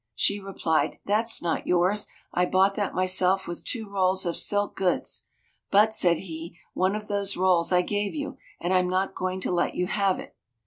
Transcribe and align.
She 0.15 0.39
replied, 0.39 0.97
"That's 1.05 1.43
not 1.43 1.67
yours; 1.67 2.07
I 2.33 2.47
bought 2.47 2.73
that 2.73 2.95
myself 2.95 3.47
with 3.47 3.63
two 3.63 3.87
rolls 3.87 4.25
of 4.25 4.35
silk 4.35 4.75
goods." 4.75 5.27
"But," 5.69 5.93
said 5.93 6.17
he, 6.17 6.57
"one 6.73 6.95
of 6.95 7.07
those 7.07 7.37
rolls 7.37 7.71
I 7.71 7.83
gave 7.83 8.15
you, 8.15 8.39
and 8.59 8.73
I'm 8.73 8.89
not 8.89 9.13
going 9.13 9.41
to 9.41 9.51
let 9.51 9.75
you 9.75 9.85
have 9.85 10.17
it." 10.19 10.35